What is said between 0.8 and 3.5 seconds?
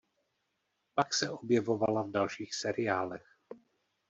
Pak se objevovala v dalších seriálech.